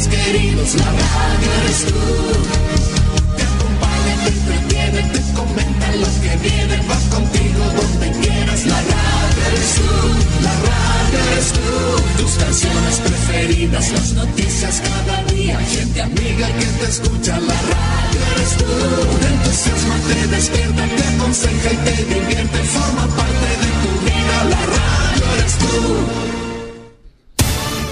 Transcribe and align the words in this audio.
más 0.00 0.08
queridos, 0.08 0.74
la 0.76 0.84
radio 0.84 1.52
eres 1.62 1.84
tú. 1.86 2.59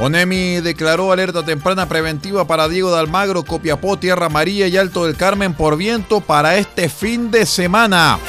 ONEMI 0.00 0.60
declaró 0.60 1.10
alerta 1.10 1.44
temprana 1.44 1.88
preventiva 1.88 2.46
para 2.46 2.68
Diego 2.68 2.92
de 2.92 3.00
Almagro, 3.00 3.44
Copiapó, 3.44 3.98
Tierra 3.98 4.28
María 4.28 4.68
y 4.68 4.76
Alto 4.76 5.04
del 5.04 5.16
Carmen 5.16 5.54
por 5.54 5.76
viento 5.76 6.20
para 6.20 6.56
este 6.56 6.88
fin 6.88 7.32
de 7.32 7.44
semana. 7.44 8.20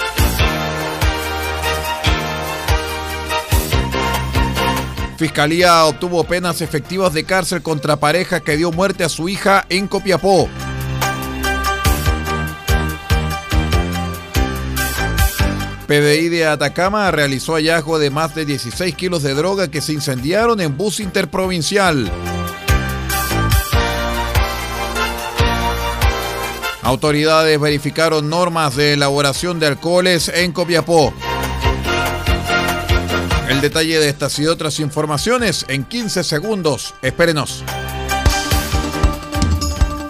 Fiscalía 5.18 5.86
obtuvo 5.86 6.24
penas 6.24 6.62
efectivas 6.62 7.14
de 7.14 7.26
cárcel 7.26 7.62
contra 7.62 7.98
pareja 7.98 8.40
que 8.40 8.58
dio 8.58 8.72
muerte 8.72 9.04
a 9.04 9.10
su 9.10 9.30
hija 9.30 9.66
en 9.70 9.88
Copiapó. 9.88 10.50
PDI 15.90 16.30
de 16.30 16.46
Atacama 16.46 17.10
realizó 17.10 17.56
hallazgo 17.56 17.98
de 17.98 18.12
más 18.12 18.36
de 18.36 18.46
16 18.46 18.94
kilos 18.94 19.24
de 19.24 19.34
droga 19.34 19.72
que 19.72 19.82
se 19.82 19.92
incendiaron 19.92 20.62
en 20.62 20.78
bus 20.78 21.00
interprovincial. 21.00 22.12
Autoridades 26.84 27.60
verificaron 27.60 28.30
normas 28.30 28.76
de 28.76 28.94
elaboración 28.94 29.60
de 29.60 29.66
alcoholes 29.66 30.28
en 30.28 30.52
Copiapó. 30.52 31.12
El 33.50 33.60
detalle 33.60 34.00
de 34.00 34.10
estas 34.10 34.38
y 34.38 34.46
otras 34.46 34.80
informaciones 34.80 35.66
en 35.70 35.86
15 35.86 36.24
segundos. 36.24 36.94
Espérenos. 37.02 37.64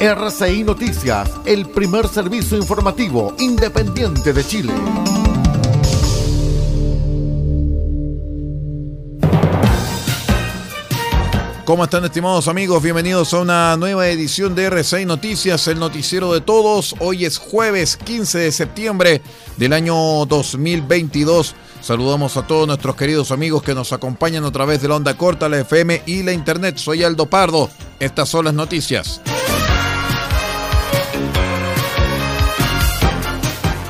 RCI 0.01 0.66
Noticias, 0.66 1.31
el 1.45 1.69
primer 1.69 2.09
servicio 2.09 2.57
informativo 2.57 3.34
independiente 3.39 4.34
de 4.34 4.44
Chile. 4.45 4.73
¿Cómo 11.69 11.84
están 11.84 12.03
estimados 12.03 12.47
amigos? 12.47 12.81
Bienvenidos 12.81 13.31
a 13.31 13.41
una 13.41 13.78
nueva 13.78 14.07
edición 14.07 14.56
de 14.56 14.72
R6 14.72 15.06
Noticias, 15.06 15.68
el 15.68 15.78
noticiero 15.78 16.34
de 16.34 16.41
todos. 16.41 16.96
Hoy 16.97 17.25
es 17.25 17.38
jueves 17.38 17.96
15 17.96 18.40
de 18.40 18.52
septiembre 18.52 19.22
del 19.56 19.74
año 19.74 20.25
2022. 20.25 21.53
Saludamos 21.80 22.38
a 22.38 22.47
todos 22.47 22.66
nuestros 22.66 22.96
queridos 22.96 23.30
amigos 23.30 23.62
que 23.62 23.75
nos 23.75 23.94
acompañan 23.94 24.46
a 24.46 24.52
través 24.52 24.81
de 24.81 24.88
la 24.88 24.96
onda 24.96 25.16
corta, 25.16 25.47
la 25.47 25.59
FM 25.59 26.02
y 26.07 26.24
la 26.24 26.31
internet. 26.31 26.78
Soy 26.78 27.03
Aldo 27.03 27.28
Pardo. 27.28 27.69
Estas 28.00 28.30
son 28.30 28.46
las 28.46 28.56
noticias. 28.56 29.22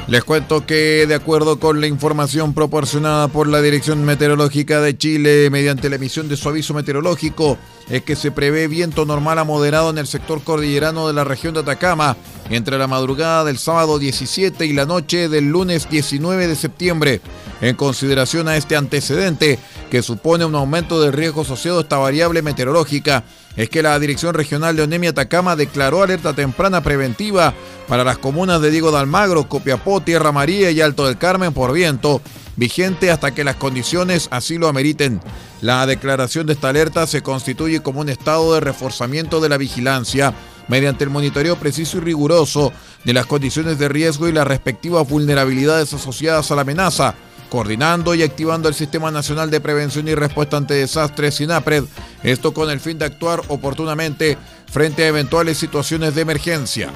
Les 0.10 0.24
cuento 0.24 0.66
que 0.66 1.06
de 1.08 1.14
acuerdo 1.14 1.60
con 1.60 1.82
la 1.82 1.86
información 1.86 2.56
proporcionada 2.56 3.28
por 3.28 3.48
la 3.48 3.62
Dirección 3.62 4.04
Meteorológica 4.04 4.82
de 4.82 4.98
Chile 4.98 5.52
mediante 5.52 5.88
la 5.88 5.98
emisión 5.98 6.28
de 6.28 6.36
su 6.36 6.50
aviso 6.50 6.74
meteorológico, 6.74 7.60
es 7.90 8.04
que 8.04 8.16
se 8.16 8.32
prevé 8.32 8.68
viento 8.68 9.06
normal 9.06 9.40
a 9.40 9.44
moderado 9.44 9.90
en 9.90 9.98
el 9.98 10.08
sector 10.08 10.44
cordillerano 10.44 11.08
de 11.08 11.14
la 11.14 11.24
región 11.24 11.54
de 11.54 11.62
Atacama 11.62 12.16
entre 12.50 12.78
la 12.78 12.88
madrugada 12.88 13.44
del 13.44 13.58
sábado 13.58 14.00
17 14.00 14.66
y 14.66 14.74
la 14.74 14.86
noche 14.86 15.30
del 15.30 15.50
lunes 15.50 15.90
19 15.90 16.48
de 16.48 16.56
septiembre. 16.56 17.22
En 17.62 17.76
consideración 17.76 18.48
a 18.48 18.58
este 18.58 18.76
antecedente, 18.76 19.60
que 19.92 20.02
supone 20.02 20.46
un 20.46 20.56
aumento 20.56 21.02
de 21.02 21.12
riesgo 21.12 21.42
asociado 21.42 21.80
a 21.80 21.82
esta 21.82 21.98
variable 21.98 22.42
meteorológica, 22.42 23.24
es 23.56 23.70
que 23.70 23.84
la 23.84 24.00
Dirección 24.00 24.34
Regional 24.34 24.76
de 24.76 24.84
Onemia 24.84 25.10
Atacama 25.10 25.56
declaró 25.56 26.02
alerta 26.02 26.34
temprana 26.34 26.82
preventiva 26.82 27.54
para 27.88 28.04
las 28.04 28.18
comunas 28.18 28.62
de 28.62 28.72
Diego 28.72 28.92
de 28.92 29.00
Almagro, 29.00 29.50
Copiapó, 29.50 30.02
Tierra 30.02 30.32
María 30.32 30.72
y 30.72 30.80
Alto 30.80 31.06
del 31.06 31.18
Carmen 31.18 31.54
por 31.54 31.74
viento, 31.74 32.22
vigente 32.56 33.12
hasta 33.12 33.34
que 33.34 33.44
las 33.44 33.56
condiciones 33.56 34.28
así 34.32 34.58
lo 34.58 34.68
ameriten. 34.68 35.20
La 35.62 35.86
declaración 35.86 36.48
de 36.48 36.54
esta 36.54 36.70
alerta 36.70 37.06
se 37.06 37.22
constituye 37.22 37.82
como 37.82 38.00
un 38.00 38.10
estado 38.10 38.54
de 38.54 38.62
reforzamiento 38.62 39.42
de 39.42 39.50
la 39.50 39.58
vigilancia 39.58 40.34
mediante 40.70 41.04
el 41.04 41.10
monitoreo 41.10 41.58
preciso 41.58 41.98
y 41.98 42.02
riguroso 42.02 42.72
de 43.04 43.14
las 43.14 43.26
condiciones 43.26 43.78
de 43.78 43.90
riesgo 43.90 44.28
y 44.28 44.32
las 44.32 44.48
respectivas 44.48 45.08
vulnerabilidades 45.08 45.94
asociadas 45.94 46.50
a 46.52 46.56
la 46.56 46.62
amenaza, 46.62 47.16
coordinando 47.50 48.16
y 48.16 48.24
activando 48.24 48.70
el 48.70 48.76
Sistema 48.76 49.12
Nacional 49.12 49.50
de 49.50 49.60
Prevención 49.60 50.08
y 50.08 50.16
Respuesta 50.16 50.56
ante 50.56 50.76
Desastres 50.76 51.36
SINAPRED, 51.36 51.84
esto 52.24 52.54
con 52.54 52.70
el 52.70 52.80
fin 52.80 52.98
de 52.98 53.06
actuar 53.06 53.42
oportunamente 53.50 54.38
frente 54.72 55.04
a 55.04 55.08
eventuales 55.08 55.58
situaciones 55.58 56.16
de 56.16 56.22
emergencia. 56.22 56.94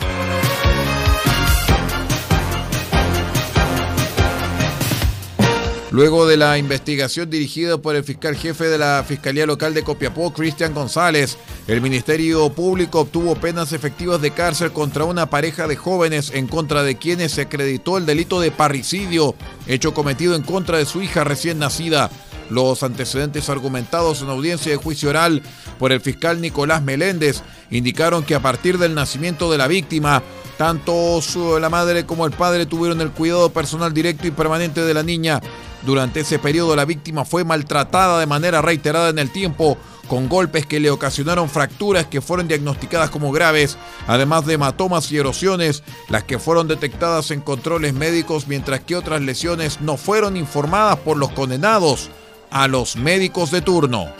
Luego 5.93 6.25
de 6.25 6.37
la 6.37 6.57
investigación 6.57 7.29
dirigida 7.29 7.77
por 7.77 7.95
el 7.95 8.03
fiscal 8.03 8.35
jefe 8.35 8.63
de 8.63 8.79
la 8.79 9.05
Fiscalía 9.07 9.45
Local 9.45 9.75
de 9.75 9.83
Copiapó, 9.83 10.33
Cristian 10.33 10.73
González, 10.73 11.37
el 11.67 11.81
Ministerio 11.81 12.49
Público 12.49 13.01
obtuvo 13.01 13.35
penas 13.35 13.73
efectivas 13.73 14.19
de 14.19 14.31
cárcel 14.31 14.71
contra 14.71 15.03
una 15.03 15.29
pareja 15.29 15.67
de 15.67 15.75
jóvenes 15.75 16.31
en 16.33 16.47
contra 16.47 16.81
de 16.81 16.95
quienes 16.97 17.33
se 17.33 17.43
acreditó 17.43 17.99
el 17.99 18.07
delito 18.07 18.41
de 18.41 18.49
parricidio, 18.49 19.35
hecho 19.67 19.93
cometido 19.93 20.33
en 20.33 20.41
contra 20.41 20.79
de 20.79 20.87
su 20.87 21.03
hija 21.03 21.23
recién 21.23 21.59
nacida. 21.59 22.09
Los 22.53 22.83
antecedentes 22.83 23.49
argumentados 23.49 24.21
en 24.21 24.29
audiencia 24.29 24.71
de 24.71 24.77
juicio 24.77 25.09
oral 25.09 25.41
por 25.79 25.91
el 25.91 26.01
fiscal 26.01 26.39
Nicolás 26.39 26.83
Meléndez 26.83 27.41
indicaron 27.71 28.23
que 28.23 28.35
a 28.35 28.43
partir 28.43 28.77
del 28.77 28.93
nacimiento 28.93 29.51
de 29.51 29.57
la 29.57 29.67
víctima, 29.67 30.21
tanto 30.55 31.19
la 31.59 31.69
madre 31.71 32.05
como 32.05 32.27
el 32.27 32.31
padre 32.31 32.67
tuvieron 32.67 33.01
el 33.01 33.09
cuidado 33.09 33.51
personal 33.51 33.91
directo 33.91 34.27
y 34.27 34.31
permanente 34.31 34.81
de 34.81 34.93
la 34.93 35.01
niña, 35.01 35.41
durante 35.81 36.19
ese 36.19 36.37
periodo 36.37 36.75
la 36.75 36.85
víctima 36.85 37.25
fue 37.25 37.43
maltratada 37.43 38.19
de 38.19 38.27
manera 38.27 38.61
reiterada 38.61 39.09
en 39.09 39.17
el 39.17 39.31
tiempo, 39.31 39.75
con 40.07 40.29
golpes 40.29 40.67
que 40.67 40.79
le 40.79 40.91
ocasionaron 40.91 41.49
fracturas 41.49 42.05
que 42.05 42.21
fueron 42.21 42.47
diagnosticadas 42.47 43.09
como 43.09 43.31
graves, 43.31 43.79
además 44.05 44.45
de 44.45 44.53
hematomas 44.53 45.11
y 45.11 45.17
erosiones, 45.17 45.81
las 46.07 46.23
que 46.23 46.37
fueron 46.37 46.67
detectadas 46.67 47.31
en 47.31 47.41
controles 47.41 47.95
médicos, 47.95 48.47
mientras 48.47 48.81
que 48.81 48.95
otras 48.95 49.21
lesiones 49.21 49.81
no 49.81 49.97
fueron 49.97 50.37
informadas 50.37 50.99
por 50.99 51.17
los 51.17 51.31
condenados 51.31 52.11
a 52.53 52.67
los 52.67 52.95
médicos 52.95 53.49
de 53.49 53.61
turno. 53.61 54.13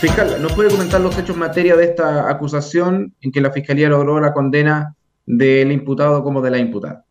fiscal, 0.00 0.40
¿nos 0.40 0.52
puede 0.52 0.70
comentar 0.70 1.00
los 1.00 1.18
hechos 1.18 1.34
en 1.34 1.40
materia 1.40 1.74
de 1.74 1.86
esta 1.86 2.30
acusación 2.30 3.12
en 3.20 3.32
que 3.32 3.40
la 3.40 3.50
Fiscalía 3.50 3.88
logró 3.88 4.20
la 4.20 4.32
condena 4.32 4.94
del 5.26 5.72
imputado 5.72 6.22
como 6.22 6.40
de 6.40 6.50
la 6.52 6.58
imputada? 6.58 7.04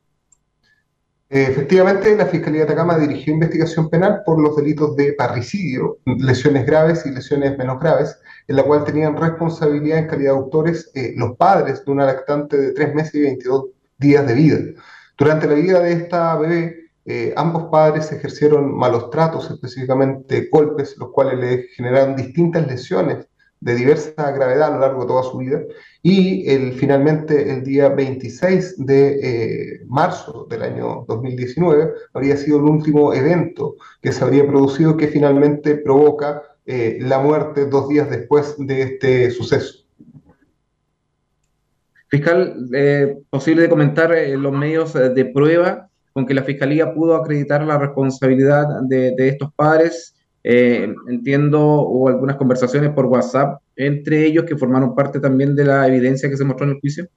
Efectivamente, 1.30 2.16
la 2.16 2.28
Fiscalía 2.28 2.60
de 2.60 2.68
Atacama 2.68 2.98
dirigió 2.98 3.34
investigación 3.34 3.90
penal 3.90 4.22
por 4.26 4.42
los 4.42 4.56
delitos 4.56 4.96
de 4.96 5.12
parricidio, 5.14 5.98
lesiones 6.06 6.66
graves 6.66 7.06
y 7.06 7.12
lesiones 7.12 7.58
menos 7.58 7.82
graves, 7.82 8.18
en 8.48 8.56
la 8.56 8.64
cual 8.64 8.86
tenían 8.86 9.18
responsabilidad 9.18 9.98
en 9.98 10.08
calidad 10.08 10.32
de 10.32 10.38
autores 10.38 10.90
eh, 10.96 11.14
los 11.18 11.36
padres 11.36 11.84
de 11.84 11.92
una 11.92 12.06
lactante 12.06 12.56
de 12.56 12.72
3 12.72 12.96
meses 12.96 13.16
y 13.16 13.22
22 13.24 13.66
días 13.98 14.26
de 14.26 14.34
vida. 14.36 14.58
Durante 15.18 15.48
la 15.48 15.56
vida 15.56 15.80
de 15.82 15.94
esta 15.94 16.38
bebé, 16.38 16.83
eh, 17.06 17.34
ambos 17.36 17.66
padres 17.66 18.12
ejercieron 18.12 18.74
malos 18.74 19.10
tratos, 19.10 19.52
específicamente 19.52 20.50
golpes, 20.52 20.96
los 20.98 21.10
cuales 21.12 21.40
le 21.40 21.64
generaron 21.76 22.16
distintas 22.16 22.66
lesiones 22.68 23.28
de 23.64 23.76
diversa 23.76 24.32
gravedad 24.32 24.70
a 24.70 24.76
lo 24.76 24.80
largo 24.80 25.02
de 25.02 25.08
toda 25.08 25.24
su 25.24 25.38
vida. 25.38 25.62
Y 26.02 26.50
el, 26.50 26.74
finalmente, 26.74 27.50
el 27.52 27.64
día 27.64 27.90
26 27.90 28.86
de 28.86 29.20
eh, 29.22 29.82
marzo 29.88 30.48
del 30.50 30.64
año 30.64 31.06
2019, 31.08 31.92
habría 32.14 32.36
sido 32.36 32.58
el 32.58 32.64
último 32.64 33.14
evento 33.14 33.76
que 34.02 34.12
se 34.12 34.24
habría 34.24 34.46
producido 34.46 34.98
que 34.98 35.08
finalmente 35.08 35.76
provoca 35.76 36.42
eh, 36.66 36.98
la 37.02 37.20
muerte 37.20 37.66
dos 37.66 37.88
días 37.88 38.10
después 38.10 38.56
de 38.58 38.82
este 38.82 39.32
suceso. 39.32 39.86
Fiscal, 42.08 42.70
eh, 42.74 43.18
posible 43.30 43.64
de 43.64 43.70
comentar 43.70 44.14
los 44.38 44.54
medios 44.54 44.94
de 44.94 45.26
prueba 45.26 45.90
con 46.14 46.26
que 46.26 46.34
la 46.34 46.44
Fiscalía 46.44 46.94
pudo 46.94 47.16
acreditar 47.16 47.64
la 47.66 47.78
responsabilidad 47.78 48.68
de, 48.84 49.28
estos 49.28 49.52
padres 49.54 50.16
eh, 50.44 50.94
entiendo, 51.08 51.82
hubo 51.88 52.10
algunas 52.10 52.36
conversaciones 52.36 52.92
por 52.92 53.06
WhatsApp 53.06 53.62
entre 53.76 54.26
ellos 54.26 54.46
que 54.46 54.58
formaron 54.58 54.94
parte 54.94 55.20
también 55.20 55.56
de 55.56 55.66
la 55.66 55.88
evidencia 55.88 56.30
que 56.30 56.38
se 56.38 56.44
mostró 56.44 56.66
en 56.66 56.74
el 56.74 56.80
juicio. 56.80 57.08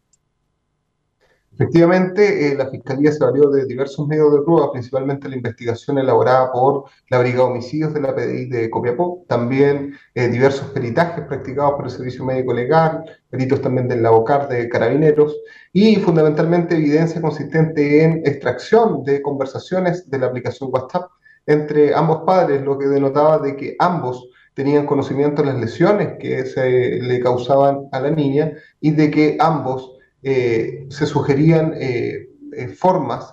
Efectivamente, 1.59 2.53
eh, 2.53 2.55
la 2.55 2.69
Fiscalía 2.69 3.11
se 3.11 3.25
valió 3.25 3.49
de 3.49 3.65
diversos 3.65 4.07
medios 4.07 4.31
de 4.31 4.43
prueba, 4.43 4.71
principalmente 4.73 5.27
la 5.27 5.37
investigación 5.37 5.97
elaborada 5.97 6.53
por 6.53 6.85
la 7.09 7.19
Brigada 7.19 7.45
de 7.45 7.51
Homicidios 7.53 7.95
de 7.95 8.01
la 8.03 8.15
PDI 8.15 8.45
de 8.51 8.69
Copiapó, 8.69 9.25
también 9.27 9.95
eh, 10.15 10.29
diversos 10.29 10.69
peritajes 10.73 11.25
practicados 11.25 11.73
por 11.77 11.87
el 11.87 11.91
Servicio 11.91 12.27
Médico 12.27 12.53
Legal, 12.53 13.05
peritos 13.31 13.63
también 13.63 13.89
del 13.89 14.03
Labocar 14.03 14.51
de 14.51 14.69
Carabineros 14.69 15.35
y 15.73 15.97
fundamentalmente 15.97 16.77
evidencia 16.77 17.23
consistente 17.23 18.05
en 18.05 18.19
extracción 18.27 19.03
de 19.03 19.23
conversaciones 19.23 20.11
de 20.11 20.19
la 20.19 20.27
aplicación 20.27 20.69
WhatsApp 20.71 21.11
entre 21.47 21.95
ambos 21.95 22.25
padres, 22.27 22.61
lo 22.61 22.77
que 22.77 22.87
denotaba 22.87 23.39
de 23.39 23.57
que 23.57 23.77
ambos 23.79 24.29
tenían 24.53 24.85
conocimiento 24.85 25.41
de 25.41 25.53
las 25.53 25.61
lesiones 25.61 26.19
que 26.21 26.45
se 26.45 27.01
le 27.01 27.19
causaban 27.21 27.89
a 27.93 28.01
la 28.01 28.11
niña 28.11 28.53
y 28.79 28.91
de 28.91 29.11
que 29.11 29.39
ambos 29.41 29.96
eh, 30.29 30.87
se 30.91 31.07
sugerían 31.07 31.73
eh, 31.77 32.31
eh, 32.53 32.69
formas 32.69 33.33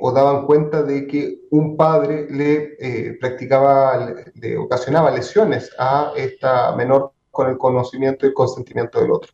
o 0.00 0.12
daban 0.12 0.44
cuenta 0.44 0.82
de 0.82 1.06
que 1.06 1.40
un 1.50 1.74
padre 1.74 2.26
le 2.30 3.16
practicaba, 3.18 4.14
le 4.34 4.58
ocasionaba 4.58 5.10
lesiones 5.10 5.70
a 5.78 6.12
esta 6.16 6.76
menor 6.76 7.12
con 7.30 7.48
el 7.48 7.56
conocimiento 7.56 8.26
y 8.26 8.28
el 8.28 8.34
consentimiento 8.34 9.00
del 9.00 9.10
otro. 9.10 9.32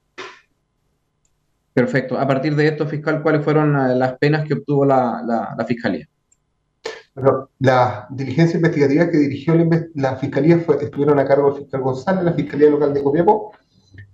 Perfecto. 1.72 2.16
A 2.16 2.28
partir 2.28 2.54
de 2.54 2.68
esto, 2.68 2.86
fiscal, 2.86 3.24
¿cuáles 3.24 3.42
fueron 3.44 3.98
las 3.98 4.16
penas 4.18 4.46
que 4.46 4.54
obtuvo 4.54 4.84
la 4.84 5.64
fiscalía? 5.66 6.08
Bueno, 7.14 7.50
la 7.60 8.08
diligencia 8.10 8.56
investigativa 8.56 9.08
que 9.08 9.18
dirigió 9.18 9.54
la, 9.94 10.16
Fiscalía 10.16 10.58
fue, 10.58 10.82
estuvieron 10.82 11.18
a 11.20 11.24
cargo 11.24 11.52
del 11.52 11.62
fiscal 11.62 11.80
González, 11.80 12.24
la 12.24 12.32
Fiscalía 12.32 12.70
Local 12.70 12.92
de 12.92 13.02
Copiapó. 13.04 13.52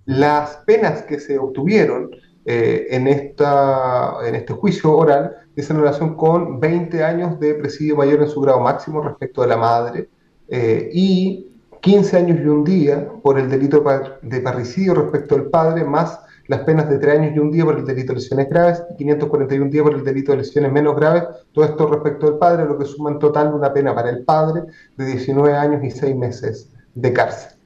Las 0.05 0.59
penas 0.67 1.03
que 1.03 1.19
se 1.19 1.39
obtuvieron 1.39 2.11
eh, 2.45 2.87
en, 2.91 3.07
esta, 3.07 4.15
en 4.27 4.35
este 4.35 4.55
juicio 4.55 4.97
oral 4.97 5.37
es 5.55 5.69
en 5.71 5.77
relación 5.77 6.17
con 6.17 6.59
20 6.59 7.05
años 7.05 7.39
de 7.39 7.55
presidio 7.55 7.97
mayor 7.97 8.23
en 8.23 8.29
su 8.29 8.41
grado 8.41 8.61
máximo 8.61 9.03
respecto 9.03 9.43
de 9.43 9.49
la 9.49 9.57
madre 9.57 10.09
eh, 10.49 10.91
y 10.93 11.47
15 11.81 12.17
años 12.17 12.39
y 12.43 12.47
un 12.47 12.65
día 12.65 13.09
por 13.23 13.39
el 13.39 13.49
delito 13.49 13.85
de 14.23 14.41
parricidio 14.41 14.95
respecto 14.95 15.37
del 15.37 15.47
padre, 15.47 15.85
más 15.85 16.21
las 16.47 16.61
penas 16.63 16.89
de 16.89 16.99
tres 16.99 17.19
años 17.19 17.37
y 17.37 17.39
un 17.39 17.53
día 17.53 17.65
por 17.65 17.79
el 17.79 17.87
delito 17.87 18.13
de 18.13 18.19
lesiones 18.19 18.49
graves 18.49 18.83
y 18.91 18.97
541 18.97 19.71
días 19.71 19.85
por 19.85 19.95
el 19.95 20.05
delito 20.05 20.33
de 20.33 20.39
lesiones 20.39 20.73
menos 20.73 20.97
graves. 20.97 21.25
Todo 21.53 21.65
esto 21.65 21.87
respecto 21.87 22.27
al 22.27 22.39
padre, 22.39 22.65
lo 22.65 22.77
que 22.77 22.85
suma 22.85 23.11
en 23.11 23.19
total 23.19 23.55
una 23.55 23.73
pena 23.73 23.95
para 23.95 24.11
el 24.11 24.25
padre 24.25 24.63
de 24.97 25.05
19 25.05 25.57
años 25.57 25.85
y 25.85 25.91
6 25.91 26.17
meses 26.17 26.69
de 26.95 27.13
cárcel. 27.13 27.60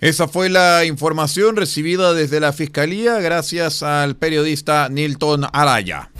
Esa 0.00 0.28
fue 0.28 0.50
la 0.50 0.84
información 0.84 1.56
recibida 1.56 2.12
desde 2.12 2.38
la 2.38 2.52
Fiscalía 2.52 3.18
gracias 3.18 3.82
al 3.82 4.16
periodista 4.16 4.90
Nilton 4.90 5.46
Araya. 5.50 6.10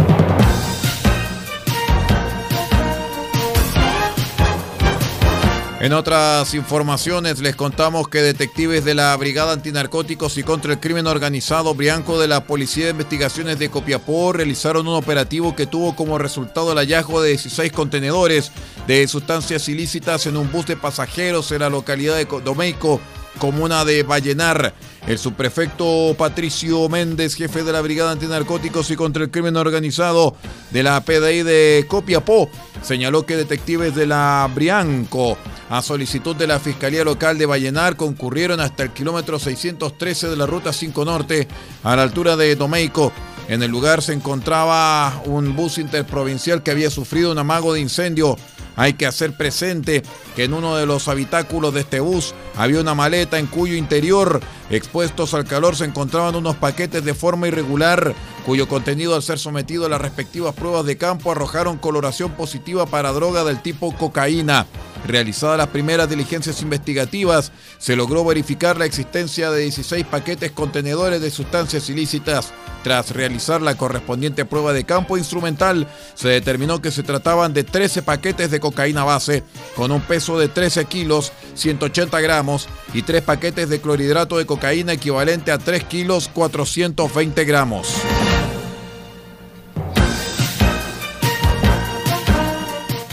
En 5.78 5.92
otras 5.92 6.54
informaciones 6.54 7.40
les 7.40 7.54
contamos 7.54 8.08
que 8.08 8.22
detectives 8.22 8.82
de 8.82 8.94
la 8.94 9.14
Brigada 9.14 9.52
Antinarcóticos 9.52 10.38
y 10.38 10.42
contra 10.42 10.72
el 10.72 10.80
Crimen 10.80 11.06
Organizado 11.06 11.74
Brianco 11.74 12.18
de 12.18 12.28
la 12.28 12.44
Policía 12.44 12.86
de 12.86 12.92
Investigaciones 12.92 13.58
de 13.58 13.68
Copiapó 13.68 14.32
realizaron 14.32 14.88
un 14.88 14.94
operativo 14.94 15.54
que 15.54 15.66
tuvo 15.66 15.94
como 15.94 16.16
resultado 16.16 16.72
el 16.72 16.78
hallazgo 16.78 17.20
de 17.20 17.28
16 17.28 17.72
contenedores 17.72 18.52
de 18.86 19.06
sustancias 19.06 19.68
ilícitas 19.68 20.26
en 20.26 20.38
un 20.38 20.50
bus 20.50 20.64
de 20.64 20.76
pasajeros 20.76 21.52
en 21.52 21.60
la 21.60 21.68
localidad 21.68 22.16
de 22.16 22.24
Domeico, 22.42 23.00
comuna 23.38 23.84
de 23.84 24.02
Vallenar. 24.02 24.74
El 25.06 25.18
subprefecto 25.18 26.16
Patricio 26.18 26.88
Méndez, 26.88 27.36
jefe 27.36 27.62
de 27.62 27.72
la 27.72 27.80
Brigada 27.80 28.10
Antinarcóticos 28.10 28.90
y 28.90 28.96
contra 28.96 29.22
el 29.22 29.30
Crimen 29.30 29.56
Organizado 29.56 30.34
de 30.72 30.82
la 30.82 31.00
PDI 31.00 31.44
de 31.44 31.84
Copiapó, 31.86 32.50
señaló 32.82 33.24
que 33.24 33.36
detectives 33.36 33.94
de 33.94 34.06
la 34.06 34.50
Brianco, 34.52 35.38
a 35.70 35.80
solicitud 35.80 36.34
de 36.34 36.48
la 36.48 36.58
Fiscalía 36.58 37.04
Local 37.04 37.38
de 37.38 37.46
Vallenar, 37.46 37.94
concurrieron 37.94 38.58
hasta 38.58 38.82
el 38.82 38.90
kilómetro 38.90 39.38
613 39.38 40.28
de 40.28 40.36
la 40.36 40.46
Ruta 40.46 40.72
5 40.72 41.04
Norte, 41.04 41.46
a 41.84 41.94
la 41.94 42.02
altura 42.02 42.36
de 42.36 42.56
Domeico. 42.56 43.12
En 43.48 43.62
el 43.62 43.70
lugar 43.70 44.02
se 44.02 44.12
encontraba 44.12 45.22
un 45.24 45.54
bus 45.54 45.78
interprovincial 45.78 46.64
que 46.64 46.72
había 46.72 46.90
sufrido 46.90 47.30
un 47.30 47.38
amago 47.38 47.72
de 47.72 47.80
incendio 47.80 48.36
hay 48.76 48.92
que 48.92 49.06
hacer 49.06 49.36
presente 49.36 50.02
que 50.36 50.44
en 50.44 50.54
uno 50.54 50.76
de 50.76 50.86
los 50.86 51.08
habitáculos 51.08 51.74
de 51.74 51.80
este 51.80 52.00
bus 52.00 52.34
había 52.54 52.80
una 52.80 52.94
maleta 52.94 53.38
en 53.38 53.46
cuyo 53.46 53.74
interior, 53.74 54.40
expuestos 54.70 55.34
al 55.34 55.46
calor, 55.46 55.76
se 55.76 55.86
encontraban 55.86 56.36
unos 56.36 56.56
paquetes 56.56 57.04
de 57.04 57.14
forma 57.14 57.48
irregular, 57.48 58.14
cuyo 58.44 58.68
contenido 58.68 59.14
al 59.14 59.22
ser 59.22 59.38
sometido 59.38 59.86
a 59.86 59.88
las 59.88 60.00
respectivas 60.00 60.54
pruebas 60.54 60.84
de 60.84 60.96
campo 60.96 61.32
arrojaron 61.32 61.78
coloración 61.78 62.32
positiva 62.32 62.86
para 62.86 63.12
droga 63.12 63.42
del 63.44 63.62
tipo 63.62 63.96
cocaína. 63.96 64.66
Realizadas 65.06 65.58
las 65.58 65.68
primeras 65.68 66.08
diligencias 66.08 66.62
investigativas, 66.62 67.52
se 67.78 67.96
logró 67.96 68.24
verificar 68.24 68.76
la 68.76 68.86
existencia 68.86 69.50
de 69.50 69.62
16 69.62 70.04
paquetes 70.06 70.50
contenedores 70.50 71.20
de 71.20 71.30
sustancias 71.30 71.88
ilícitas. 71.88 72.52
Tras 72.82 73.10
realizar 73.10 73.62
la 73.62 73.76
correspondiente 73.76 74.44
prueba 74.44 74.72
de 74.72 74.84
campo 74.84 75.16
instrumental, 75.18 75.88
se 76.14 76.28
determinó 76.28 76.80
que 76.80 76.90
se 76.90 77.02
trataban 77.02 77.52
de 77.52 77.64
13 77.64 78.02
paquetes 78.02 78.50
de 78.50 78.60
cocaína 78.70 79.04
base 79.04 79.44
con 79.74 79.92
un 79.92 80.00
peso 80.00 80.38
de 80.38 80.48
13 80.48 80.86
kilos, 80.86 81.32
180 81.54 82.20
gramos 82.20 82.68
y 82.92 83.02
3 83.02 83.22
paquetes 83.22 83.68
de 83.68 83.80
clorhidrato 83.80 84.38
de 84.38 84.46
cocaína 84.46 84.94
equivalente 84.94 85.52
a 85.52 85.58
3 85.58 85.84
kilos, 85.84 86.28
420 86.32 87.44
gramos. 87.44 87.94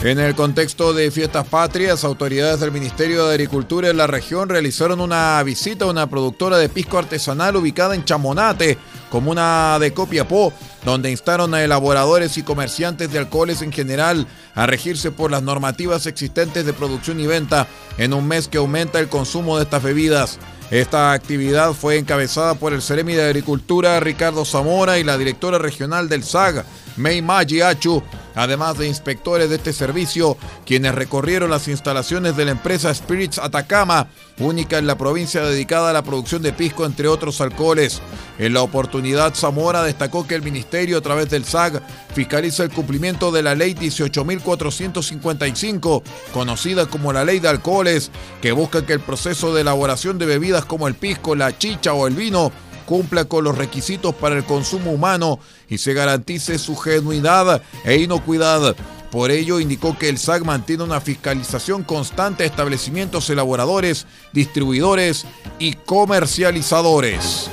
En 0.04 0.18
el 0.18 0.34
contexto 0.34 0.92
de 0.92 1.10
fiestas 1.10 1.48
patrias, 1.48 2.04
autoridades 2.04 2.60
del 2.60 2.72
Ministerio 2.72 3.24
de 3.24 3.32
Agricultura 3.32 3.88
en 3.88 3.96
la 3.96 4.06
región 4.06 4.50
realizaron 4.50 5.00
una 5.00 5.42
visita 5.42 5.86
a 5.86 5.88
una 5.88 6.10
productora 6.10 6.58
de 6.58 6.68
pisco 6.68 6.98
artesanal 6.98 7.56
ubicada 7.56 7.94
en 7.94 8.04
Chamonate, 8.04 8.76
comuna 9.08 9.78
de 9.80 9.94
Copiapó, 9.94 10.52
donde 10.84 11.10
instaron 11.10 11.54
a 11.54 11.64
elaboradores 11.64 12.36
y 12.36 12.42
comerciantes 12.42 13.10
de 13.10 13.18
alcoholes 13.18 13.62
en 13.62 13.72
general 13.72 14.26
a 14.54 14.66
regirse 14.66 15.10
por 15.10 15.30
las 15.30 15.42
normativas 15.42 16.06
existentes 16.06 16.66
de 16.66 16.74
producción 16.74 17.18
y 17.18 17.26
venta 17.26 17.66
en 17.96 18.12
un 18.12 18.28
mes 18.28 18.46
que 18.46 18.58
aumenta 18.58 18.98
el 19.00 19.08
consumo 19.08 19.56
de 19.56 19.62
estas 19.62 19.82
bebidas. 19.82 20.38
Esta 20.70 21.12
actividad 21.12 21.72
fue 21.72 21.96
encabezada 21.96 22.56
por 22.56 22.74
el 22.74 22.82
Ceremi 22.82 23.14
de 23.14 23.24
Agricultura 23.24 23.98
Ricardo 24.00 24.44
Zamora 24.44 24.98
y 24.98 25.04
la 25.04 25.16
directora 25.16 25.56
regional 25.56 26.10
del 26.10 26.24
SAG, 26.24 26.62
May 26.98 27.22
Maggi 27.22 27.62
además 28.34 28.78
de 28.78 28.88
inspectores 28.88 29.48
de 29.48 29.56
este 29.56 29.72
servicio, 29.72 30.36
quienes 30.66 30.94
recorrieron 30.94 31.50
las 31.50 31.68
instalaciones 31.68 32.36
de 32.36 32.44
la 32.44 32.50
empresa 32.52 32.94
Spirits 32.94 33.38
Atacama, 33.38 34.08
única 34.38 34.78
en 34.78 34.86
la 34.86 34.96
provincia 34.98 35.42
dedicada 35.42 35.90
a 35.90 35.92
la 35.92 36.02
producción 36.02 36.42
de 36.42 36.52
pisco, 36.52 36.86
entre 36.86 37.08
otros 37.08 37.40
alcoholes. 37.40 38.00
En 38.38 38.54
la 38.54 38.62
oportunidad, 38.62 39.34
Zamora 39.34 39.82
destacó 39.82 40.26
que 40.26 40.34
el 40.34 40.42
ministerio, 40.42 40.98
a 40.98 41.02
través 41.02 41.30
del 41.30 41.44
SAG, 41.44 41.80
fiscaliza 42.14 42.64
el 42.64 42.70
cumplimiento 42.70 43.30
de 43.30 43.42
la 43.42 43.54
ley 43.54 43.74
18.455, 43.74 46.02
conocida 46.32 46.86
como 46.86 47.12
la 47.12 47.24
ley 47.24 47.38
de 47.38 47.48
alcoholes, 47.48 48.10
que 48.42 48.50
busca 48.52 48.84
que 48.84 48.94
el 48.94 49.00
proceso 49.00 49.54
de 49.54 49.60
elaboración 49.60 50.18
de 50.18 50.26
bebidas 50.26 50.64
como 50.64 50.88
el 50.88 50.94
pisco, 50.94 51.36
la 51.36 51.56
chicha 51.56 51.92
o 51.92 52.08
el 52.08 52.14
vino 52.14 52.50
cumpla 52.84 53.24
con 53.24 53.44
los 53.44 53.56
requisitos 53.58 54.14
para 54.14 54.36
el 54.36 54.44
consumo 54.44 54.92
humano 54.92 55.38
y 55.68 55.78
se 55.78 55.94
garantice 55.94 56.58
su 56.58 56.76
genuidad 56.76 57.62
e 57.84 57.96
inocuidad. 57.96 58.76
Por 59.10 59.30
ello, 59.30 59.60
indicó 59.60 59.96
que 59.96 60.08
el 60.08 60.18
SAC 60.18 60.44
mantiene 60.44 60.82
una 60.82 61.00
fiscalización 61.00 61.84
constante 61.84 62.42
a 62.42 62.46
establecimientos 62.46 63.30
elaboradores, 63.30 64.06
distribuidores 64.32 65.24
y 65.58 65.74
comercializadores. 65.74 67.48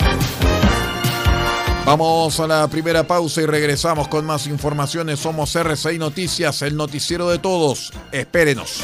Vamos 1.86 2.40
a 2.40 2.48
la 2.48 2.68
primera 2.68 3.06
pausa 3.06 3.42
y 3.42 3.46
regresamos 3.46 4.08
con 4.08 4.26
más 4.26 4.48
informaciones. 4.48 5.20
Somos 5.20 5.56
RCI 5.56 6.00
Noticias, 6.00 6.62
el 6.62 6.76
noticiero 6.76 7.30
de 7.30 7.38
todos. 7.38 7.92
Espérenos. 8.12 8.84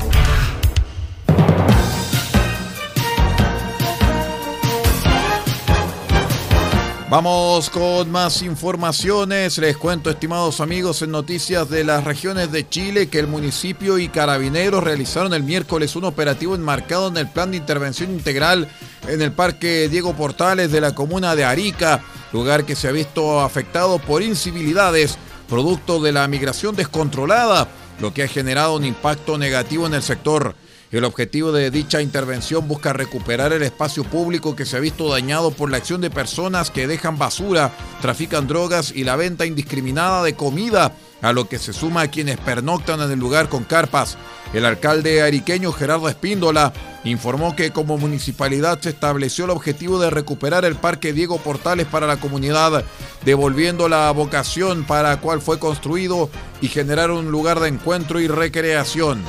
Vamos 7.11 7.69
con 7.69 8.09
más 8.09 8.41
informaciones. 8.41 9.57
Les 9.57 9.75
cuento, 9.75 10.09
estimados 10.09 10.61
amigos, 10.61 11.01
en 11.01 11.11
noticias 11.11 11.69
de 11.69 11.83
las 11.83 12.05
regiones 12.05 12.53
de 12.53 12.69
Chile 12.69 13.09
que 13.09 13.19
el 13.19 13.27
municipio 13.27 13.99
y 13.99 14.07
carabineros 14.07 14.81
realizaron 14.81 15.33
el 15.33 15.43
miércoles 15.43 15.97
un 15.97 16.05
operativo 16.05 16.55
enmarcado 16.55 17.09
en 17.09 17.17
el 17.17 17.27
plan 17.27 17.51
de 17.51 17.57
intervención 17.57 18.11
integral 18.11 18.69
en 19.09 19.21
el 19.21 19.33
Parque 19.33 19.89
Diego 19.89 20.15
Portales 20.15 20.71
de 20.71 20.79
la 20.79 20.95
comuna 20.95 21.35
de 21.35 21.43
Arica, 21.43 22.01
lugar 22.31 22.63
que 22.63 22.77
se 22.77 22.87
ha 22.87 22.93
visto 22.93 23.41
afectado 23.41 23.99
por 23.99 24.21
incivilidades 24.21 25.17
producto 25.49 25.99
de 25.99 26.13
la 26.13 26.25
migración 26.29 26.77
descontrolada, 26.77 27.67
lo 27.99 28.13
que 28.13 28.23
ha 28.23 28.27
generado 28.29 28.77
un 28.77 28.85
impacto 28.85 29.37
negativo 29.37 29.85
en 29.85 29.95
el 29.95 30.01
sector. 30.01 30.55
El 30.91 31.05
objetivo 31.05 31.53
de 31.53 31.71
dicha 31.71 32.01
intervención 32.01 32.67
busca 32.67 32.91
recuperar 32.91 33.53
el 33.53 33.63
espacio 33.63 34.03
público 34.03 34.57
que 34.57 34.65
se 34.65 34.75
ha 34.75 34.81
visto 34.81 35.07
dañado 35.07 35.51
por 35.51 35.71
la 35.71 35.77
acción 35.77 36.01
de 36.01 36.09
personas 36.09 36.69
que 36.69 36.85
dejan 36.85 37.17
basura, 37.17 37.71
trafican 38.01 38.45
drogas 38.45 38.91
y 38.93 39.05
la 39.05 39.15
venta 39.15 39.45
indiscriminada 39.45 40.21
de 40.21 40.35
comida, 40.35 40.91
a 41.21 41.31
lo 41.31 41.47
que 41.47 41.59
se 41.59 41.71
suma 41.71 42.01
a 42.01 42.07
quienes 42.09 42.37
pernoctan 42.39 42.99
en 42.99 43.09
el 43.09 43.19
lugar 43.19 43.47
con 43.47 43.63
carpas. 43.63 44.17
El 44.53 44.65
alcalde 44.65 45.21
ariqueño 45.21 45.71
Gerardo 45.71 46.09
Espíndola 46.09 46.73
informó 47.05 47.55
que 47.55 47.71
como 47.71 47.97
municipalidad 47.97 48.81
se 48.81 48.89
estableció 48.89 49.45
el 49.45 49.51
objetivo 49.51 49.97
de 49.97 50.09
recuperar 50.09 50.65
el 50.65 50.75
Parque 50.75 51.13
Diego 51.13 51.37
Portales 51.37 51.87
para 51.87 52.05
la 52.05 52.17
comunidad, 52.17 52.83
devolviendo 53.23 53.87
la 53.87 54.11
vocación 54.11 54.83
para 54.83 55.11
la 55.11 55.21
cual 55.21 55.39
fue 55.39 55.57
construido 55.57 56.29
y 56.59 56.67
generar 56.67 57.11
un 57.11 57.31
lugar 57.31 57.61
de 57.61 57.69
encuentro 57.69 58.19
y 58.19 58.27
recreación. 58.27 59.23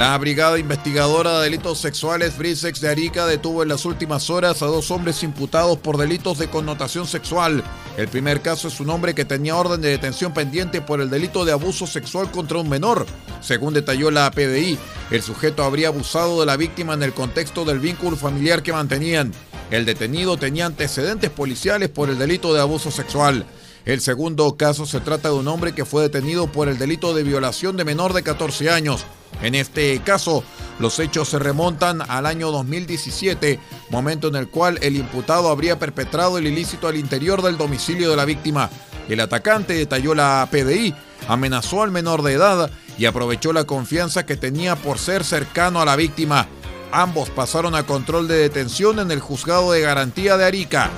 La 0.00 0.16
Brigada 0.16 0.58
Investigadora 0.58 1.36
de 1.40 1.44
Delitos 1.44 1.78
Sexuales 1.78 2.38
Brisex 2.38 2.80
de 2.80 2.88
Arica 2.88 3.26
detuvo 3.26 3.62
en 3.62 3.68
las 3.68 3.84
últimas 3.84 4.30
horas 4.30 4.62
a 4.62 4.66
dos 4.66 4.90
hombres 4.90 5.22
imputados 5.22 5.76
por 5.76 5.98
delitos 5.98 6.38
de 6.38 6.48
connotación 6.48 7.06
sexual. 7.06 7.62
El 7.98 8.08
primer 8.08 8.40
caso 8.40 8.68
es 8.68 8.80
un 8.80 8.88
hombre 8.88 9.14
que 9.14 9.26
tenía 9.26 9.56
orden 9.56 9.82
de 9.82 9.90
detención 9.90 10.32
pendiente 10.32 10.80
por 10.80 11.02
el 11.02 11.10
delito 11.10 11.44
de 11.44 11.52
abuso 11.52 11.86
sexual 11.86 12.30
contra 12.30 12.56
un 12.56 12.70
menor. 12.70 13.04
Según 13.42 13.74
detalló 13.74 14.10
la 14.10 14.30
PDI, 14.30 14.78
el 15.10 15.20
sujeto 15.20 15.64
habría 15.64 15.88
abusado 15.88 16.40
de 16.40 16.46
la 16.46 16.56
víctima 16.56 16.94
en 16.94 17.02
el 17.02 17.12
contexto 17.12 17.66
del 17.66 17.78
vínculo 17.78 18.16
familiar 18.16 18.62
que 18.62 18.72
mantenían. 18.72 19.32
El 19.70 19.84
detenido 19.84 20.38
tenía 20.38 20.64
antecedentes 20.64 21.28
policiales 21.28 21.90
por 21.90 22.08
el 22.08 22.18
delito 22.18 22.54
de 22.54 22.62
abuso 22.62 22.90
sexual. 22.90 23.44
El 23.84 24.00
segundo 24.00 24.56
caso 24.56 24.84
se 24.84 25.00
trata 25.00 25.28
de 25.30 25.34
un 25.34 25.48
hombre 25.48 25.74
que 25.74 25.84
fue 25.84 26.02
detenido 26.02 26.46
por 26.46 26.68
el 26.68 26.78
delito 26.78 27.14
de 27.14 27.22
violación 27.22 27.76
de 27.76 27.84
menor 27.84 28.12
de 28.12 28.22
14 28.22 28.70
años. 28.70 29.04
En 29.42 29.54
este 29.54 29.98
caso, 30.00 30.44
los 30.78 30.98
hechos 30.98 31.28
se 31.28 31.38
remontan 31.38 32.02
al 32.02 32.26
año 32.26 32.50
2017, 32.50 33.58
momento 33.90 34.28
en 34.28 34.36
el 34.36 34.48
cual 34.48 34.78
el 34.82 34.96
imputado 34.96 35.48
habría 35.48 35.78
perpetrado 35.78 36.36
el 36.36 36.46
ilícito 36.46 36.88
al 36.88 36.96
interior 36.96 37.42
del 37.42 37.56
domicilio 37.56 38.10
de 38.10 38.16
la 38.16 38.26
víctima. 38.26 38.70
El 39.08 39.20
atacante, 39.20 39.74
detalló 39.74 40.14
la 40.14 40.46
PDI, 40.50 40.94
amenazó 41.26 41.82
al 41.82 41.90
menor 41.90 42.22
de 42.22 42.34
edad 42.34 42.70
y 42.98 43.06
aprovechó 43.06 43.52
la 43.52 43.64
confianza 43.64 44.26
que 44.26 44.36
tenía 44.36 44.76
por 44.76 44.98
ser 44.98 45.24
cercano 45.24 45.80
a 45.80 45.86
la 45.86 45.96
víctima. 45.96 46.48
Ambos 46.92 47.30
pasaron 47.30 47.74
a 47.74 47.84
control 47.84 48.28
de 48.28 48.36
detención 48.36 48.98
en 48.98 49.10
el 49.10 49.20
juzgado 49.20 49.72
de 49.72 49.80
garantía 49.80 50.36
de 50.36 50.44
Arica. 50.44 50.90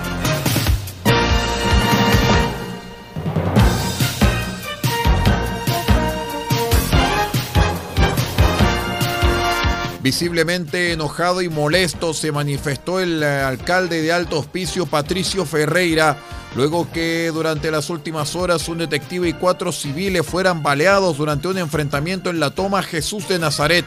Visiblemente 10.03 10.91
enojado 10.91 11.41
y 11.41 11.47
molesto 11.47 12.13
se 12.13 12.33
manifestó 12.33 12.99
el 12.99 13.23
eh, 13.23 13.25
alcalde 13.25 14.01
de 14.01 14.11
Alto 14.11 14.37
Hospicio, 14.37 14.85
Patricio 14.85 15.45
Ferreira, 15.45 16.17
luego 16.57 16.91
que 16.91 17.31
durante 17.33 17.71
las 17.71 17.89
últimas 17.89 18.35
horas 18.35 18.67
un 18.67 18.79
detective 18.79 19.29
y 19.29 19.33
cuatro 19.33 19.71
civiles 19.71 20.25
fueran 20.25 20.61
baleados 20.61 21.17
durante 21.17 21.47
un 21.47 21.57
enfrentamiento 21.57 22.29
en 22.29 22.41
la 22.41 22.49
toma 22.49 22.83
Jesús 22.83 23.29
de 23.29 23.39
Nazaret. 23.39 23.85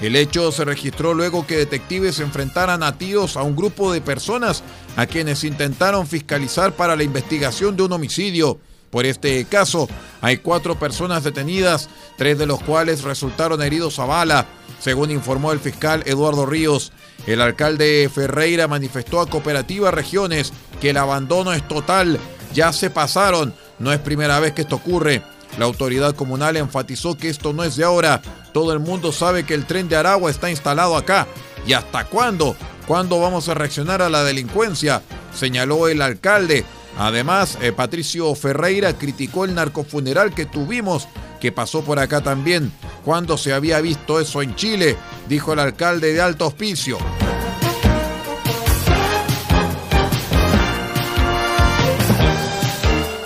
El 0.00 0.16
hecho 0.16 0.52
se 0.52 0.64
registró 0.64 1.12
luego 1.12 1.46
que 1.46 1.58
detectives 1.58 2.18
enfrentaran 2.20 2.82
a 2.82 2.96
tiros 2.96 3.36
a 3.36 3.42
un 3.42 3.54
grupo 3.54 3.92
de 3.92 4.00
personas 4.00 4.62
a 4.96 5.04
quienes 5.04 5.44
intentaron 5.44 6.06
fiscalizar 6.06 6.72
para 6.72 6.96
la 6.96 7.02
investigación 7.02 7.76
de 7.76 7.82
un 7.82 7.92
homicidio. 7.92 8.58
Por 8.88 9.04
este 9.04 9.44
caso, 9.44 9.86
hay 10.22 10.38
cuatro 10.38 10.78
personas 10.78 11.24
detenidas, 11.24 11.90
tres 12.16 12.38
de 12.38 12.46
los 12.46 12.62
cuales 12.62 13.02
resultaron 13.02 13.60
heridos 13.60 13.98
a 13.98 14.06
bala. 14.06 14.46
Según 14.80 15.10
informó 15.10 15.52
el 15.52 15.60
fiscal 15.60 16.02
Eduardo 16.06 16.46
Ríos, 16.46 16.92
el 17.26 17.40
alcalde 17.40 18.10
Ferreira 18.12 18.68
manifestó 18.68 19.20
a 19.20 19.28
Cooperativa 19.28 19.90
Regiones 19.90 20.52
que 20.80 20.90
el 20.90 20.96
abandono 20.96 21.52
es 21.52 21.66
total, 21.66 22.18
ya 22.54 22.72
se 22.72 22.90
pasaron, 22.90 23.54
no 23.78 23.92
es 23.92 23.98
primera 23.98 24.40
vez 24.40 24.52
que 24.52 24.62
esto 24.62 24.76
ocurre. 24.76 25.22
La 25.58 25.64
autoridad 25.64 26.14
comunal 26.14 26.56
enfatizó 26.56 27.16
que 27.16 27.28
esto 27.28 27.52
no 27.52 27.64
es 27.64 27.76
de 27.76 27.84
ahora, 27.84 28.22
todo 28.52 28.72
el 28.72 28.78
mundo 28.78 29.12
sabe 29.12 29.44
que 29.44 29.54
el 29.54 29.66
tren 29.66 29.88
de 29.88 29.96
Aragua 29.96 30.30
está 30.30 30.50
instalado 30.50 30.96
acá. 30.96 31.26
¿Y 31.66 31.72
hasta 31.72 32.04
cuándo? 32.04 32.56
¿Cuándo 32.86 33.20
vamos 33.20 33.48
a 33.48 33.54
reaccionar 33.54 34.00
a 34.00 34.08
la 34.08 34.24
delincuencia? 34.24 35.02
Señaló 35.34 35.88
el 35.88 36.00
alcalde. 36.00 36.64
Además, 36.98 37.58
eh, 37.60 37.72
Patricio 37.72 38.34
Ferreira 38.34 38.96
criticó 38.96 39.44
el 39.44 39.54
narcofuneral 39.54 40.34
que 40.34 40.46
tuvimos, 40.46 41.06
que 41.40 41.52
pasó 41.52 41.82
por 41.82 41.98
acá 41.98 42.22
también. 42.22 42.72
¿Cuándo 43.08 43.38
se 43.38 43.54
había 43.54 43.80
visto 43.80 44.20
eso 44.20 44.42
en 44.42 44.54
Chile? 44.54 44.94
Dijo 45.30 45.54
el 45.54 45.60
alcalde 45.60 46.12
de 46.12 46.20
Alto 46.20 46.46
Hospicio. 46.46 46.98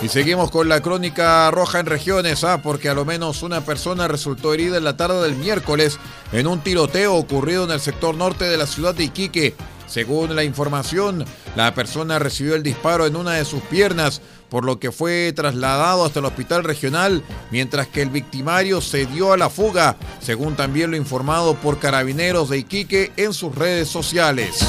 Y 0.01 0.07
seguimos 0.07 0.51
con 0.51 0.69
la 0.69 0.79
crónica 0.79 1.51
roja 1.51 1.81
en 1.81 1.87
regiones, 1.87 2.45
¿ah? 2.45 2.61
porque 2.63 2.87
a 2.87 2.93
lo 2.93 3.03
menos 3.03 3.43
una 3.43 3.59
persona 3.65 4.07
resultó 4.07 4.53
herida 4.53 4.77
en 4.77 4.85
la 4.85 4.95
tarde 4.95 5.21
del 5.21 5.35
miércoles 5.35 5.99
en 6.31 6.47
un 6.47 6.61
tiroteo 6.61 7.15
ocurrido 7.15 7.65
en 7.65 7.71
el 7.71 7.81
sector 7.81 8.15
norte 8.15 8.45
de 8.45 8.55
la 8.55 8.67
ciudad 8.67 8.95
de 8.95 9.03
Iquique. 9.03 9.53
Según 9.85 10.33
la 10.33 10.45
información, 10.45 11.25
la 11.57 11.73
persona 11.75 12.19
recibió 12.19 12.55
el 12.55 12.63
disparo 12.63 13.05
en 13.05 13.17
una 13.17 13.33
de 13.33 13.43
sus 13.43 13.61
piernas, 13.63 14.21
por 14.53 14.65
lo 14.65 14.77
que 14.77 14.91
fue 14.91 15.33
trasladado 15.35 16.05
hasta 16.05 16.19
el 16.19 16.25
hospital 16.25 16.63
regional, 16.63 17.23
mientras 17.49 17.87
que 17.87 18.03
el 18.03 18.11
victimario 18.11 18.81
se 18.81 19.07
dio 19.07 19.33
a 19.33 19.37
la 19.37 19.49
fuga, 19.49 19.95
según 20.21 20.55
también 20.55 20.91
lo 20.91 20.95
informado 20.95 21.55
por 21.55 21.79
carabineros 21.79 22.49
de 22.49 22.59
Iquique 22.59 23.11
en 23.17 23.33
sus 23.33 23.55
redes 23.55 23.87
sociales. 23.87 24.63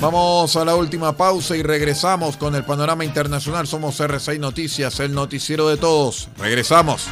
Vamos 0.00 0.56
a 0.56 0.64
la 0.64 0.74
última 0.74 1.14
pausa 1.14 1.54
y 1.54 1.62
regresamos 1.62 2.38
con 2.38 2.54
el 2.54 2.64
panorama 2.64 3.04
internacional. 3.04 3.66
Somos 3.66 4.00
R6 4.00 4.38
Noticias, 4.38 5.00
el 5.00 5.12
noticiero 5.12 5.68
de 5.68 5.76
todos. 5.76 6.28
Regresamos. 6.38 7.08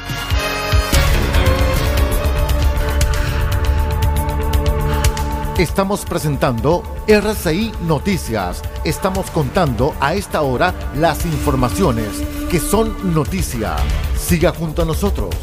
Estamos 5.58 6.04
presentando 6.04 6.82
RCI 7.08 7.72
Noticias. 7.86 8.60
Estamos 8.84 9.30
contando 9.30 9.94
a 10.00 10.14
esta 10.14 10.42
hora 10.42 10.74
las 10.94 11.24
informaciones 11.24 12.08
que 12.50 12.60
son 12.60 13.14
noticia. 13.14 13.74
Siga 14.18 14.52
junto 14.52 14.82
a 14.82 14.84
nosotros. 14.84 15.34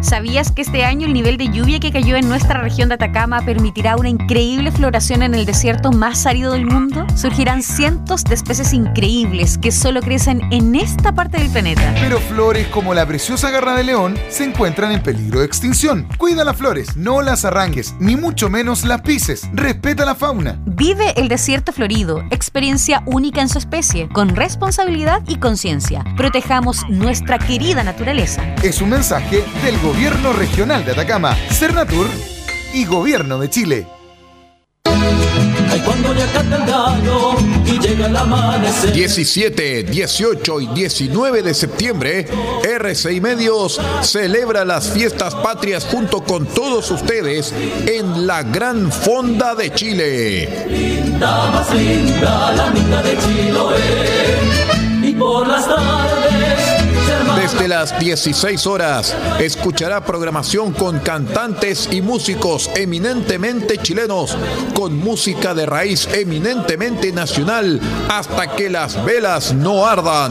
¿Sabías 0.00 0.52
que 0.52 0.62
este 0.62 0.84
año 0.84 1.06
el 1.06 1.12
nivel 1.12 1.36
de 1.38 1.48
lluvia 1.48 1.80
que 1.80 1.90
cayó 1.90 2.16
en 2.16 2.28
nuestra 2.28 2.60
región 2.60 2.88
de 2.88 2.94
Atacama 2.94 3.44
permitirá 3.44 3.96
una 3.96 4.08
increíble 4.08 4.70
floración 4.70 5.24
en 5.24 5.34
el 5.34 5.44
desierto 5.44 5.90
más 5.90 6.24
árido 6.24 6.52
del 6.52 6.66
mundo? 6.66 7.04
Surgirán 7.16 7.64
cientos 7.64 8.22
de 8.22 8.36
especies 8.36 8.72
increíbles 8.72 9.58
que 9.58 9.72
solo 9.72 10.00
crecen 10.00 10.40
en 10.52 10.76
esta 10.76 11.12
parte 11.12 11.38
del 11.38 11.50
planeta. 11.50 11.94
Pero 12.00 12.20
flores 12.20 12.68
como 12.68 12.94
la 12.94 13.06
preciosa 13.06 13.50
garra 13.50 13.74
de 13.74 13.82
león 13.82 14.16
se 14.28 14.44
encuentran 14.44 14.92
en 14.92 15.02
peligro 15.02 15.40
de 15.40 15.46
extinción. 15.46 16.06
Cuida 16.16 16.44
las 16.44 16.56
flores, 16.56 16.96
no 16.96 17.20
las 17.20 17.44
arranques, 17.44 17.96
ni 17.98 18.14
mucho 18.14 18.48
menos 18.48 18.84
las 18.84 19.00
pises. 19.00 19.48
Respeta 19.52 20.04
la 20.04 20.14
fauna. 20.14 20.60
Vive 20.64 21.12
el 21.16 21.28
desierto 21.28 21.72
florido, 21.72 22.22
experiencia 22.30 23.02
única 23.04 23.40
en 23.40 23.48
su 23.48 23.58
especie, 23.58 24.08
con 24.08 24.36
responsabilidad 24.36 25.22
y 25.26 25.36
conciencia. 25.36 26.04
Protejamos 26.16 26.88
nuestra 26.88 27.38
querida 27.38 27.82
naturaleza. 27.82 28.42
Es 28.62 28.80
un 28.80 28.90
mensaje 28.90 29.42
del 29.64 29.74
Gobierno 29.78 29.87
Regional 29.92 30.84
de 30.84 30.92
Atacama, 30.92 31.34
Cernatur 31.50 32.06
y 32.74 32.84
Gobierno 32.84 33.38
de 33.38 33.48
Chile. 33.48 33.86
Ay, 34.84 35.80
cuando 35.84 36.12
le 36.12 36.22
acata 36.22 36.56
el 36.56 36.66
gallo 36.66 37.34
y 37.64 37.78
llega 37.78 38.08
17, 38.92 39.84
18 39.84 40.60
y 40.60 40.66
19 40.68 41.42
de 41.42 41.54
septiembre, 41.54 42.28
RCI 42.62 43.20
Medios 43.20 43.80
celebra 44.02 44.64
las 44.66 44.90
fiestas 44.90 45.34
patrias 45.36 45.86
junto 45.90 46.22
con 46.22 46.46
todos 46.46 46.90
ustedes 46.90 47.54
en 47.86 48.26
la 48.26 48.42
Gran 48.42 48.92
Fonda 48.92 49.54
de 49.54 49.72
Chile. 49.72 50.66
Linda, 50.68 51.50
más 51.50 51.74
linda, 51.74 52.52
la 52.52 52.70
linda 52.70 53.02
de 53.02 53.16
Chiloé. 53.16 55.08
Y 55.08 55.14
por 55.14 55.48
las 55.48 55.66
tardes 55.66 56.27
desde 57.58 57.68
las 57.68 57.98
16 57.98 58.66
horas 58.68 59.16
escuchará 59.40 60.04
programación 60.04 60.72
con 60.72 61.00
cantantes 61.00 61.88
y 61.90 62.00
músicos 62.02 62.70
eminentemente 62.76 63.78
chilenos, 63.78 64.36
con 64.74 64.96
música 64.96 65.54
de 65.54 65.66
raíz 65.66 66.06
eminentemente 66.12 67.10
nacional, 67.10 67.80
hasta 68.08 68.54
que 68.54 68.70
las 68.70 69.04
velas 69.04 69.52
no 69.54 69.84
ardan. 69.84 70.30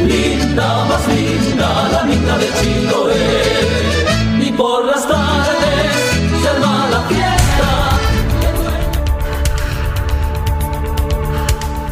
Linda, 0.07 0.85
más 0.85 1.09
linda, 1.09 1.89
la 1.93 2.05
linda 2.05 2.39
de 2.39 2.47
Chile, 2.61 3.78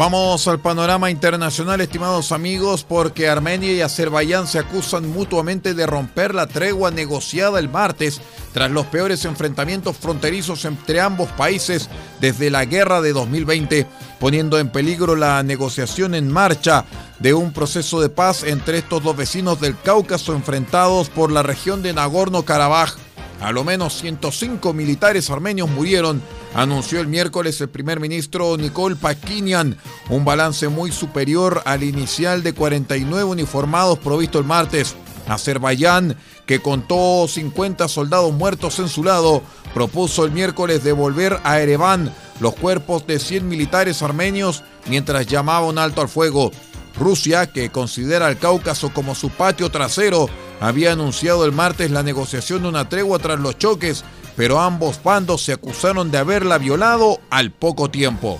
Vamos 0.00 0.48
al 0.48 0.60
panorama 0.60 1.10
internacional, 1.10 1.82
estimados 1.82 2.32
amigos, 2.32 2.84
porque 2.84 3.28
Armenia 3.28 3.70
y 3.70 3.82
Azerbaiyán 3.82 4.46
se 4.46 4.58
acusan 4.58 5.06
mutuamente 5.10 5.74
de 5.74 5.84
romper 5.84 6.34
la 6.34 6.46
tregua 6.46 6.90
negociada 6.90 7.58
el 7.58 7.68
martes 7.68 8.22
tras 8.54 8.70
los 8.70 8.86
peores 8.86 9.26
enfrentamientos 9.26 9.98
fronterizos 9.98 10.64
entre 10.64 11.02
ambos 11.02 11.28
países 11.32 11.90
desde 12.18 12.48
la 12.48 12.64
guerra 12.64 13.02
de 13.02 13.12
2020, 13.12 13.86
poniendo 14.18 14.58
en 14.58 14.70
peligro 14.70 15.16
la 15.16 15.42
negociación 15.42 16.14
en 16.14 16.32
marcha 16.32 16.86
de 17.18 17.34
un 17.34 17.52
proceso 17.52 18.00
de 18.00 18.08
paz 18.08 18.42
entre 18.42 18.78
estos 18.78 19.02
dos 19.02 19.14
vecinos 19.14 19.60
del 19.60 19.78
Cáucaso 19.78 20.32
enfrentados 20.32 21.10
por 21.10 21.30
la 21.30 21.42
región 21.42 21.82
de 21.82 21.92
Nagorno-Karabaj. 21.92 22.94
A 23.42 23.52
lo 23.52 23.64
menos 23.64 23.98
105 24.00 24.72
militares 24.72 25.28
armenios 25.28 25.68
murieron, 25.68 26.22
anunció 26.54 27.00
el 27.00 27.06
miércoles 27.06 27.60
el 27.60 27.68
primer 27.68 28.00
ministro 28.00 28.56
Nicole 28.56 28.96
Pakinian, 28.96 29.76
un 30.08 30.24
balance 30.24 30.68
muy 30.68 30.92
superior 30.92 31.62
al 31.64 31.82
inicial 31.82 32.42
de 32.42 32.52
49 32.52 33.24
uniformados 33.24 33.98
provisto 33.98 34.38
el 34.38 34.44
martes. 34.44 34.96
Azerbaiyán, 35.28 36.16
que 36.46 36.60
contó 36.60 37.26
50 37.28 37.86
soldados 37.88 38.32
muertos 38.32 38.78
en 38.78 38.88
su 38.88 39.04
lado, 39.04 39.42
propuso 39.74 40.24
el 40.24 40.32
miércoles 40.32 40.82
devolver 40.82 41.38
a 41.44 41.60
Ereván 41.60 42.12
los 42.40 42.54
cuerpos 42.54 43.06
de 43.06 43.18
100 43.18 43.48
militares 43.48 44.02
armenios 44.02 44.64
mientras 44.86 45.26
llamaba 45.26 45.66
un 45.66 45.78
alto 45.78 46.00
al 46.00 46.08
fuego. 46.08 46.50
Rusia, 46.98 47.46
que 47.46 47.70
considera 47.70 48.28
el 48.28 48.38
Cáucaso 48.38 48.92
como 48.92 49.14
su 49.14 49.30
patio 49.30 49.70
trasero, 49.70 50.28
había 50.60 50.92
anunciado 50.92 51.44
el 51.44 51.52
martes 51.52 51.90
la 51.90 52.02
negociación 52.02 52.62
de 52.62 52.68
una 52.68 52.88
tregua 52.88 53.18
tras 53.18 53.38
los 53.38 53.56
choques, 53.56 54.04
pero 54.40 54.58
ambos 54.58 55.02
bandos 55.02 55.42
se 55.42 55.52
acusaron 55.52 56.10
de 56.10 56.16
haberla 56.16 56.56
violado 56.56 57.20
al 57.28 57.50
poco 57.50 57.90
tiempo. 57.90 58.38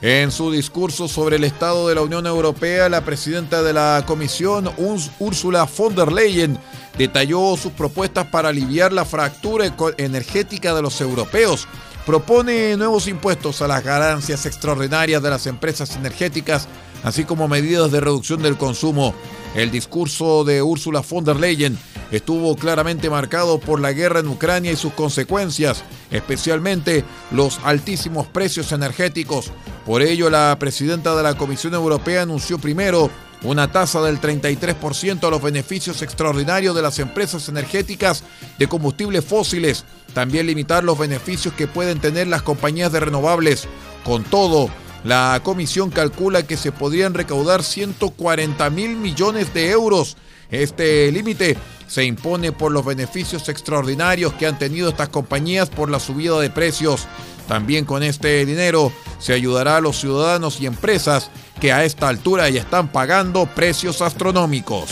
En 0.00 0.30
su 0.30 0.50
discurso 0.50 1.06
sobre 1.06 1.36
el 1.36 1.44
estado 1.44 1.86
de 1.86 1.96
la 1.96 2.00
Unión 2.00 2.26
Europea, 2.26 2.88
la 2.88 3.04
presidenta 3.04 3.62
de 3.62 3.74
la 3.74 4.04
Comisión, 4.06 4.70
Ursula 5.18 5.68
von 5.76 5.94
der 5.94 6.12
Leyen, 6.12 6.58
detalló 6.96 7.58
sus 7.58 7.72
propuestas 7.72 8.28
para 8.28 8.48
aliviar 8.48 8.90
la 8.90 9.04
fractura 9.04 9.66
energética 9.98 10.74
de 10.74 10.80
los 10.80 10.98
europeos. 11.02 11.68
Propone 12.06 12.74
nuevos 12.78 13.06
impuestos 13.06 13.60
a 13.60 13.68
las 13.68 13.84
ganancias 13.84 14.46
extraordinarias 14.46 15.22
de 15.22 15.28
las 15.28 15.46
empresas 15.46 15.94
energéticas, 15.94 16.66
así 17.02 17.24
como 17.24 17.48
medidas 17.48 17.90
de 17.90 18.00
reducción 18.00 18.42
del 18.42 18.56
consumo. 18.56 19.14
El 19.54 19.70
discurso 19.70 20.44
de 20.44 20.62
Ursula 20.62 21.02
von 21.08 21.24
der 21.24 21.36
Leyen 21.36 21.76
estuvo 22.10 22.54
claramente 22.56 23.10
marcado 23.10 23.58
por 23.58 23.80
la 23.80 23.92
guerra 23.92 24.20
en 24.20 24.28
Ucrania 24.28 24.72
y 24.72 24.76
sus 24.76 24.92
consecuencias, 24.92 25.82
especialmente 26.10 27.04
los 27.30 27.58
altísimos 27.64 28.26
precios 28.26 28.72
energéticos. 28.72 29.52
Por 29.86 30.02
ello, 30.02 30.30
la 30.30 30.56
presidenta 30.58 31.16
de 31.16 31.22
la 31.22 31.36
Comisión 31.36 31.74
Europea 31.74 32.22
anunció 32.22 32.58
primero 32.58 33.10
una 33.42 33.72
tasa 33.72 34.02
del 34.02 34.20
33% 34.20 35.26
a 35.26 35.30
los 35.30 35.42
beneficios 35.42 36.02
extraordinarios 36.02 36.74
de 36.74 36.82
las 36.82 36.98
empresas 36.98 37.48
energéticas 37.48 38.22
de 38.58 38.68
combustibles 38.68 39.24
fósiles, 39.24 39.84
también 40.12 40.46
limitar 40.46 40.84
los 40.84 40.98
beneficios 40.98 41.54
que 41.54 41.66
pueden 41.66 42.00
tener 42.00 42.26
las 42.26 42.42
compañías 42.42 42.92
de 42.92 43.00
renovables. 43.00 43.66
Con 44.04 44.24
todo, 44.24 44.70
la 45.04 45.40
comisión 45.42 45.90
calcula 45.90 46.42
que 46.42 46.56
se 46.56 46.72
podrían 46.72 47.14
recaudar 47.14 47.62
140 47.62 48.70
mil 48.70 48.96
millones 48.96 49.54
de 49.54 49.70
euros. 49.70 50.16
Este 50.50 51.10
límite 51.10 51.56
se 51.86 52.04
impone 52.04 52.52
por 52.52 52.70
los 52.72 52.84
beneficios 52.84 53.48
extraordinarios 53.48 54.32
que 54.34 54.46
han 54.46 54.58
tenido 54.58 54.90
estas 54.90 55.08
compañías 55.08 55.70
por 55.70 55.90
la 55.90 56.00
subida 56.00 56.38
de 56.38 56.50
precios. 56.50 57.06
También 57.48 57.84
con 57.84 58.02
este 58.02 58.44
dinero 58.46 58.92
se 59.18 59.32
ayudará 59.32 59.78
a 59.78 59.80
los 59.80 59.98
ciudadanos 59.98 60.60
y 60.60 60.66
empresas 60.66 61.30
que 61.60 61.72
a 61.72 61.84
esta 61.84 62.08
altura 62.08 62.48
ya 62.48 62.60
están 62.60 62.92
pagando 62.92 63.46
precios 63.46 64.02
astronómicos. 64.02 64.90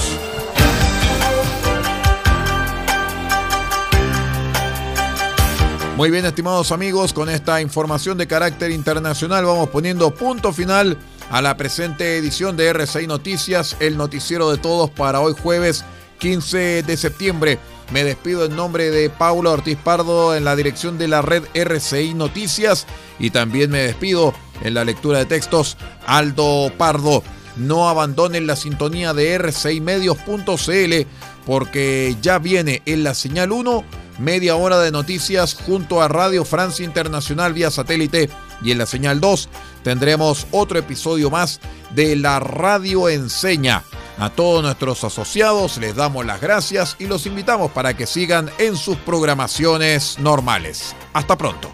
Muy 5.99 6.13
bien, 6.13 6.25
estimados 6.27 6.71
amigos, 6.71 7.13
con 7.13 7.29
esta 7.29 7.61
información 7.61 8.19
de 8.19 8.29
carácter 8.29 8.71
internacional 8.71 9.45
vamos 9.45 9.69
poniendo 9.71 10.15
punto 10.15 10.53
final 10.53 10.97
a 11.29 11.43
la 11.43 11.57
presente 11.57 12.17
edición 12.17 12.57
de 12.57 12.69
RCI 12.69 13.09
Noticias, 13.09 13.77
el 13.81 13.97
noticiero 13.97 14.49
de 14.53 14.59
todos 14.59 14.91
para 14.91 15.19
hoy 15.19 15.35
jueves 15.43 15.85
15 16.21 16.85
de 16.85 16.97
septiembre. 16.97 17.59
Me 17.91 18.05
despido 18.05 18.45
en 18.45 18.55
nombre 18.55 18.93
de 18.93 19.11
Paula 19.11 19.51
Ortiz 19.51 19.77
Pardo 19.77 20.37
en 20.37 20.45
la 20.45 20.55
dirección 20.55 20.99
de 20.99 21.09
la 21.09 21.21
red 21.21 21.43
RCI 21.53 22.15
Noticias 22.15 22.87
y 23.19 23.31
también 23.31 23.73
me 23.73 23.79
despido 23.79 24.35
en 24.63 24.75
la 24.75 24.85
lectura 24.85 25.19
de 25.19 25.27
textos 25.27 25.77
Aldo 26.07 26.71
Pardo. 26.79 27.25
No 27.57 27.89
abandonen 27.89 28.47
la 28.47 28.55
sintonía 28.55 29.15
de 29.15 29.37
rcimedios.cl 29.37 31.09
porque 31.45 32.17
ya 32.23 32.39
viene 32.39 32.83
en 32.87 33.03
la 33.03 33.15
señal 33.15 33.51
1 33.51 34.08
media 34.19 34.57
hora 34.57 34.79
de 34.81 34.91
noticias 34.91 35.55
junto 35.55 36.03
a 36.03 36.09
Radio 36.09 36.45
Francia 36.45 36.85
Internacional 36.85 37.53
vía 37.53 37.71
satélite 37.71 38.29
y 38.63 38.73
en 38.73 38.79
la 38.79 38.87
señal 38.87 39.21
2 39.21 39.49
tendremos 39.83 40.47
otro 40.51 40.79
episodio 40.79 41.31
más 41.31 41.61
de 41.95 42.17
la 42.17 42.41
Radio 42.41 43.09
Enseña. 43.09 43.85
A 44.19 44.31
todos 44.31 44.63
nuestros 44.65 45.05
asociados 45.05 45.79
les 45.79 45.95
damos 45.95 46.27
las 46.27 46.41
gracias 46.41 46.97
y 46.99 47.07
los 47.07 47.27
invitamos 47.27 47.71
para 47.71 47.97
que 47.97 48.07
sigan 48.07 48.51
en 48.59 48.77
sus 48.77 48.97
programaciones 48.97 50.19
normales. 50.19 50.97
Hasta 51.13 51.39
pronto. 51.39 51.71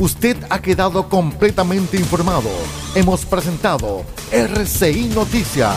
Usted 0.00 0.38
ha 0.48 0.62
quedado 0.62 1.10
completamente 1.10 1.98
informado. 1.98 2.48
Hemos 2.94 3.26
presentado 3.26 4.02
RCI 4.32 5.10
Noticias, 5.14 5.76